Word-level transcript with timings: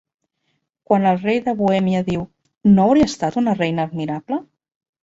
Quan 0.91 1.05
el 1.09 1.19
rei 1.27 1.43
de 1.49 1.53
Bohèmia 1.61 2.01
diu, 2.09 2.27
No 2.73 2.87
hauria 2.89 3.13
estat 3.13 3.41
una 3.45 3.57
reina 3.63 3.89
admirable? 3.91 4.43